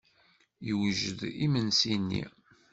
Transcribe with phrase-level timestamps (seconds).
[0.65, 2.23] Yewjed yimensi-nni.